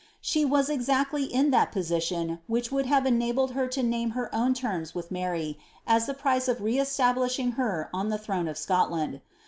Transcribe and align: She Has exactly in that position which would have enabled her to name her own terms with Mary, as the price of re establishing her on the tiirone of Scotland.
She 0.19 0.47
Has 0.47 0.67
exactly 0.67 1.25
in 1.25 1.51
that 1.51 1.71
position 1.71 2.39
which 2.47 2.71
would 2.71 2.87
have 2.87 3.05
enabled 3.05 3.51
her 3.51 3.67
to 3.67 3.83
name 3.83 4.09
her 4.17 4.33
own 4.33 4.55
terms 4.55 4.95
with 4.95 5.11
Mary, 5.11 5.59
as 5.85 6.07
the 6.07 6.15
price 6.15 6.47
of 6.47 6.59
re 6.59 6.79
establishing 6.79 7.51
her 7.51 7.87
on 7.93 8.09
the 8.09 8.17
tiirone 8.17 8.49
of 8.49 8.57
Scotland. 8.57 9.21